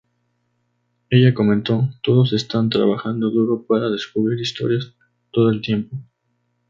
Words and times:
Ella 1.11 1.35
comentó: 1.35 1.89
"todos 2.01 2.33
están 2.33 2.71
trabajando 2.71 3.29
duro 3.29 3.67
para 3.67 3.91
descubrir 3.91 4.39
historias 4.39 4.95
todo 5.31 5.51
el 5.51 5.61
tiempo. 5.61 5.95